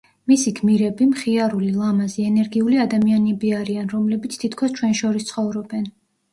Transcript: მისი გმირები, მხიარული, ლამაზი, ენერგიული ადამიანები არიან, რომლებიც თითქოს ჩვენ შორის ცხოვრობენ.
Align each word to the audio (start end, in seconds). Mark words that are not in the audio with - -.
მისი 0.29 0.51
გმირები, 0.59 1.05
მხიარული, 1.11 1.69
ლამაზი, 1.81 2.25
ენერგიული 2.31 2.81
ადამიანები 2.87 3.55
არიან, 3.61 3.95
რომლებიც 3.95 4.41
თითქოს 4.47 4.77
ჩვენ 4.81 5.01
შორის 5.05 5.33
ცხოვრობენ. 5.33 5.89